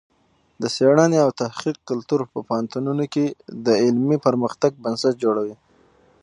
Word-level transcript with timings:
د 0.61 0.63
څېړنې 0.75 1.17
او 1.25 1.29
تحقیق 1.41 1.77
کلتور 1.89 2.21
په 2.31 2.39
پوهنتونونو 2.47 3.03
کې 3.13 3.25
د 3.65 3.67
علمي 3.83 4.17
پرمختګ 4.25 4.71
بنسټ 4.83 5.13
جوړوي. 5.23 5.55